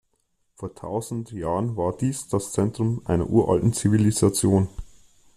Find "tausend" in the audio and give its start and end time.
0.73-1.31